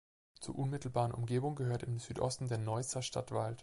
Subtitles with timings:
[0.39, 3.59] Zur unmittelbaren Umgebung gehört im Südosten der Neusser Stadtwald.